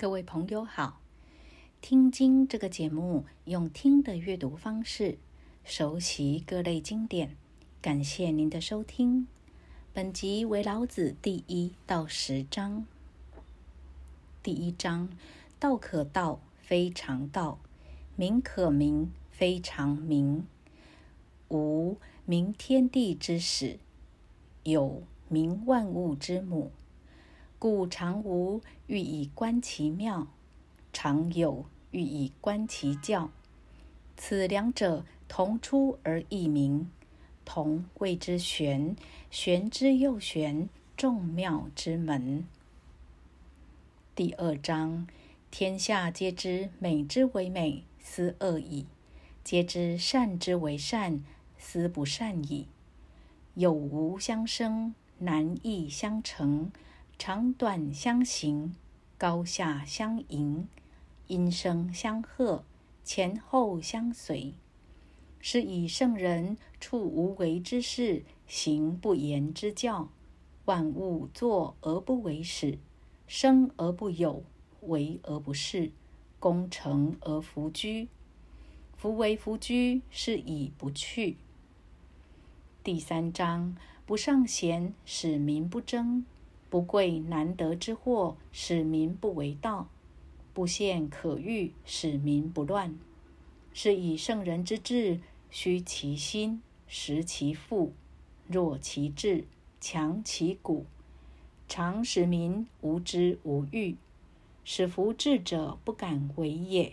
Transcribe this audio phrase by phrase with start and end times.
[0.00, 0.98] 各位朋友好，
[1.82, 5.18] 听经这个节目用听的阅读方式
[5.62, 7.36] 熟悉各类经典，
[7.82, 9.26] 感谢您的收听。
[9.92, 12.86] 本集为老子第一到十章。
[14.42, 15.10] 第一章：
[15.58, 17.58] 道可道，非常道；
[18.16, 20.46] 名可名，非常名。
[21.50, 23.76] 无名，天地之始；
[24.62, 26.72] 有名，万物之母。
[27.60, 30.28] 故常无，欲以观其妙；
[30.94, 33.30] 常有，欲以观其教。
[34.16, 36.90] 此两者，同出而异名，
[37.44, 38.96] 同谓之玄。
[39.30, 42.46] 玄之又玄，众妙之门。
[44.14, 45.06] 第二章：
[45.50, 48.86] 天下皆知美之为美，斯恶已；
[49.44, 51.22] 皆知善之为善，
[51.58, 52.66] 斯不善已。
[53.54, 56.72] 有无相生，难易相成。
[57.22, 58.74] 长短相形，
[59.18, 60.66] 高下相迎，
[61.26, 62.64] 音声相和，
[63.04, 64.54] 前后相随。
[65.38, 70.08] 是以圣人处无为之事，行不言之教。
[70.64, 72.78] 万物作而不为始，
[73.26, 74.42] 生而不有，
[74.80, 75.90] 为而不恃，
[76.38, 78.08] 功成而弗居。
[78.96, 81.36] 夫为弗居，是以不去。
[82.82, 86.24] 第三章：不尚贤，使民不争。
[86.70, 89.88] 不贵难得之货，使民不为盗；
[90.54, 92.96] 不陷可欲，使民不乱。
[93.72, 97.92] 是以圣人之治，虚其心，实其腹，
[98.46, 99.46] 弱其志，
[99.80, 100.86] 强其骨，
[101.66, 103.96] 常使民无知无欲，
[104.62, 106.92] 使夫智者不敢为也。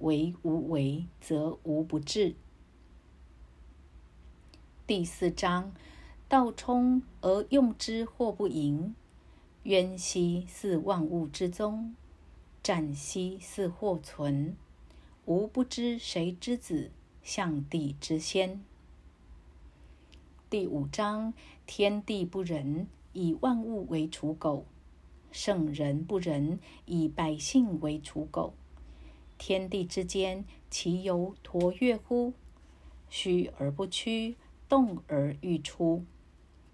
[0.00, 2.34] 为无为，则无不治。
[4.86, 5.72] 第四章。
[6.30, 8.94] 道冲而用之，或不盈；
[9.64, 11.96] 渊兮似万物之宗，
[12.62, 14.56] 湛兮似或存。
[15.24, 18.62] 吾不知谁之子，象帝之先。
[20.48, 21.34] 第五章：
[21.66, 24.66] 天地不仁，以万物为刍狗；
[25.32, 28.54] 圣人不仁，以百姓为刍狗。
[29.36, 32.34] 天地之间，其犹橐越乎？
[33.08, 34.36] 虚而不屈，
[34.68, 36.04] 动而欲出。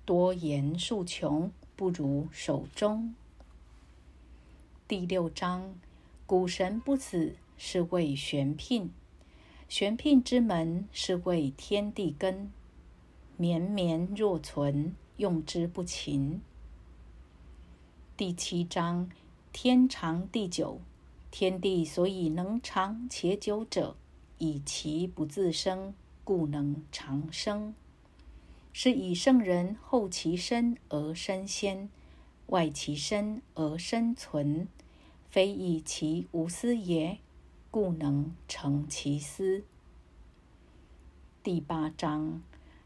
[0.06, 3.12] 多言数穷，不如守中。
[4.86, 5.74] 第六章：
[6.26, 8.90] 古神不死，是谓玄牝；
[9.68, 12.52] 玄牝之门，是谓天地根。
[13.36, 16.40] 绵绵若存，用之不勤。
[18.16, 19.10] 第七章：
[19.52, 20.80] 天长地久，
[21.32, 23.96] 天地所以能长且久者，
[24.38, 25.92] 以其不自生，
[26.22, 27.74] 故能长生。
[28.78, 31.88] 是以圣人后其身而身先，
[32.48, 34.68] 外其身而身存，
[35.30, 37.16] 非以其无私也，
[37.70, 39.64] 故能成其私。
[41.42, 42.42] 第八章：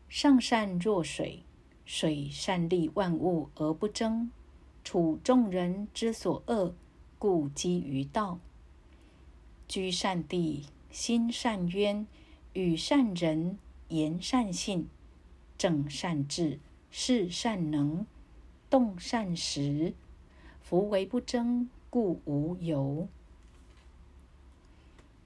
[0.08, 1.42] 上善若水，
[1.84, 4.30] 水善利万物而不争，
[4.84, 6.72] 处众人之所恶，
[7.18, 8.38] 故几于道。
[9.66, 12.06] 居善地，心善渊，
[12.52, 13.58] 与善人，
[13.88, 14.88] 言善信。
[15.60, 16.58] 正善治，
[16.90, 18.06] 事善能，
[18.70, 19.92] 动善时。
[20.62, 23.06] 夫为不争，故无尤。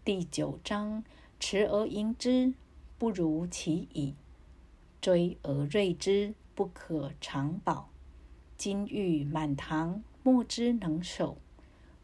[0.04, 1.04] 第九章：
[1.38, 2.52] 持而盈之，
[2.98, 4.14] 不如其已；
[5.00, 7.88] 追而锐之，不可长保。
[8.58, 11.36] 金玉满堂，莫之能守；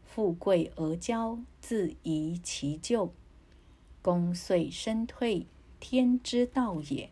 [0.05, 3.11] 富贵而骄，自遗其咎。
[4.01, 5.45] 功遂身退，
[5.81, 7.09] 天之道也。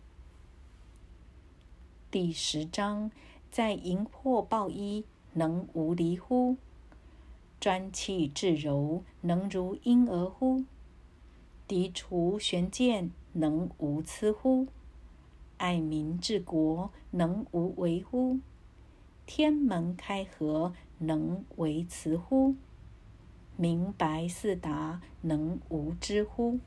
[2.11, 3.11] 第十章：
[3.51, 6.57] 在荧惑抱衣，能无离乎？
[7.59, 10.63] 专气致柔，能如婴儿乎？
[11.67, 14.65] 涤除玄鉴，能无疵乎？
[15.57, 18.39] 爱民治国，能无为乎？
[19.27, 22.55] 天门开阖，能为辞乎？
[23.55, 26.57] 明白四达，能无知乎？